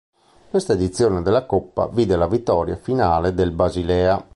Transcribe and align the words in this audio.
Questa 0.49 0.73
edizione 0.73 1.21
della 1.21 1.45
coppa 1.45 1.87
vide 1.87 2.15
la 2.17 2.25
vittoria 2.27 2.75
finale 2.75 3.35
del 3.35 3.51
Basilea. 3.51 4.29